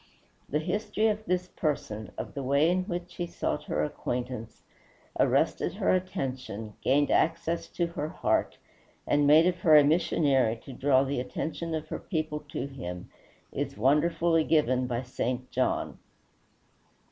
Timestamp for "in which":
2.71-3.17